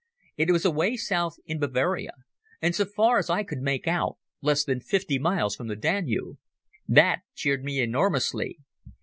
It 0.35 0.49
was 0.49 0.65
away 0.65 0.95
south 0.97 1.35
in 1.45 1.59
Bavaria, 1.59 2.13
and 2.59 2.73
so 2.73 2.85
far 2.85 3.19
as 3.19 3.29
I 3.29 3.43
could 3.43 3.59
make 3.59 3.87
out 3.87 4.17
less 4.41 4.63
than 4.63 4.79
fifty 4.79 5.19
miles 5.19 5.55
from 5.55 5.67
the 5.67 5.75
Danube. 5.75 6.39
That 6.87 7.19
cheered 7.35 7.63
me 7.63 7.79
enormously. 7.79 8.57